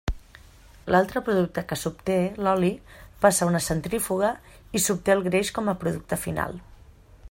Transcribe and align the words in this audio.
L'altre 0.93 1.21
producte 1.27 1.63
que 1.73 1.77
s'obté, 1.81 2.15
l'oli, 2.47 2.71
passa 3.25 3.45
a 3.45 3.51
una 3.53 3.63
centrífuga 3.69 4.35
i 4.81 4.85
s'obté 4.87 5.17
el 5.19 5.25
greix 5.31 5.57
com 5.59 5.75
a 5.75 5.81
producte 5.85 6.25
final. 6.27 6.61